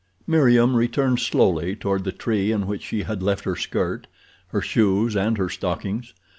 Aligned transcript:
Meriem 0.25 0.75
returned 0.75 1.19
slowly 1.19 1.75
toward 1.75 2.05
the 2.05 2.11
tree 2.11 2.51
in 2.51 2.65
which 2.65 2.81
she 2.81 3.03
had 3.03 3.21
left 3.21 3.43
her 3.45 3.55
skirt, 3.55 4.07
her 4.47 4.59
shoes 4.59 5.15
and 5.15 5.37
her 5.37 5.47
stockings. 5.47 6.15